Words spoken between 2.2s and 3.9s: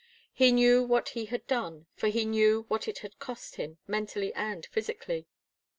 knew what it had cost him,